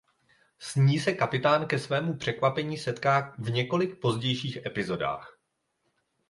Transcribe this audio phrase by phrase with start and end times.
[0.59, 5.37] S ní se kapitán ke svému překvapení setká v několik pozdějších epizodách.